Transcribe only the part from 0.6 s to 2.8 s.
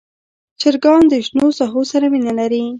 چرګان د شنو ساحو سره مینه لري.